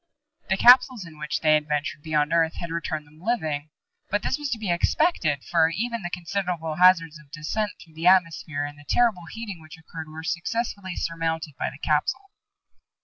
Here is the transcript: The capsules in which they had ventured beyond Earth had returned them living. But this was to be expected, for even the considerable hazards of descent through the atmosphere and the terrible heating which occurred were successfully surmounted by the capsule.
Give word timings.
The 0.49 0.57
capsules 0.57 1.05
in 1.05 1.19
which 1.19 1.41
they 1.41 1.53
had 1.53 1.67
ventured 1.67 2.01
beyond 2.01 2.33
Earth 2.33 2.55
had 2.55 2.71
returned 2.71 3.05
them 3.05 3.21
living. 3.21 3.69
But 4.09 4.23
this 4.23 4.39
was 4.39 4.49
to 4.49 4.57
be 4.57 4.71
expected, 4.71 5.43
for 5.43 5.69
even 5.69 6.01
the 6.01 6.09
considerable 6.09 6.77
hazards 6.77 7.19
of 7.19 7.29
descent 7.29 7.73
through 7.79 7.93
the 7.93 8.07
atmosphere 8.07 8.65
and 8.65 8.79
the 8.79 8.85
terrible 8.89 9.27
heating 9.29 9.61
which 9.61 9.77
occurred 9.77 10.07
were 10.07 10.23
successfully 10.23 10.95
surmounted 10.95 11.53
by 11.55 11.69
the 11.69 11.77
capsule. 11.77 12.31